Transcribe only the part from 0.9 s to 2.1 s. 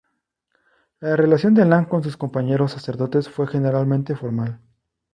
La relación de Lang con